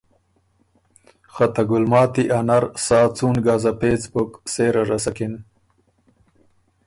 [1.33, 5.33] خه ته ګلماتی ا نر سا څُون ګزه پېڅ بُک سېره رسکِن